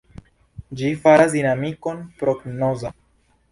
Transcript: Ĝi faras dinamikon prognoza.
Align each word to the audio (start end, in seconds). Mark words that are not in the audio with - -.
Ĝi 0.79 0.89
faras 1.03 1.35
dinamikon 1.37 2.01
prognoza. 2.25 2.95